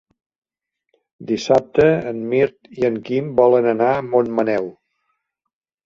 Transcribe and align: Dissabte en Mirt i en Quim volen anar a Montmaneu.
Dissabte 1.33 1.85
en 2.13 2.25
Mirt 2.33 2.73
i 2.81 2.89
en 2.91 2.99
Quim 3.11 3.31
volen 3.43 3.71
anar 3.77 3.95
a 4.01 4.05
Montmaneu. 4.13 4.77